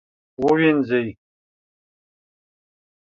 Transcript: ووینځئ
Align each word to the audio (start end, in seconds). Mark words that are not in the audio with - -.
ووینځئ 0.43 1.05